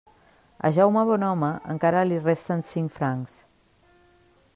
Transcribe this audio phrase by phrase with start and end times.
[0.67, 3.37] A Jaume Bonhome encara li resten cinc francs.